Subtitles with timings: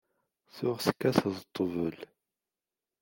[0.55, 1.97] Tuɣ tekkateḍ ṭṭbel.